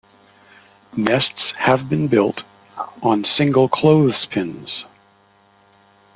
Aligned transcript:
Nests 0.97 1.53
have 1.59 1.87
been 1.87 2.07
built 2.07 2.41
on 3.03 3.23
single 3.37 3.69
clothespins. 3.69 4.83